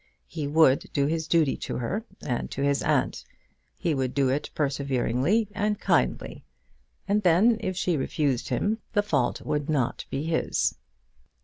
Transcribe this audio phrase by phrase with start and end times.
[0.25, 3.23] He would do his duty to her and to his aunt;
[3.77, 6.43] he would do it perseveringly and kindly;
[7.07, 10.73] and then, if she refused him, the fault would not be his.